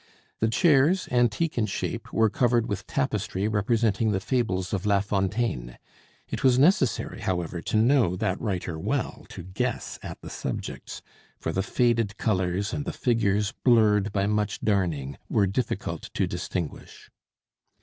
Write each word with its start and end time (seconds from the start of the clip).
The 0.39 0.47
chairs, 0.47 1.07
antique 1.11 1.59
in 1.59 1.67
shape, 1.67 2.11
were 2.11 2.31
covered 2.31 2.67
with 2.67 2.87
tapestry 2.87 3.47
representing 3.47 4.09
the 4.09 4.19
fables 4.19 4.73
of 4.73 4.87
La 4.87 4.99
Fontaine; 4.99 5.77
it 6.27 6.43
was 6.43 6.57
necessary, 6.57 7.19
however, 7.21 7.61
to 7.61 7.77
know 7.77 8.15
that 8.15 8.41
writer 8.41 8.79
well 8.79 9.27
to 9.29 9.43
guess 9.43 9.99
at 10.01 10.19
the 10.21 10.29
subjects, 10.31 11.03
for 11.39 11.51
the 11.51 11.61
faded 11.61 12.17
colors 12.17 12.73
and 12.73 12.83
the 12.85 12.91
figures, 12.93 13.53
blurred 13.63 14.11
by 14.11 14.25
much 14.25 14.59
darning, 14.61 15.19
were 15.29 15.45
difficult 15.45 16.09
to 16.15 16.25
distinguish. 16.25 17.11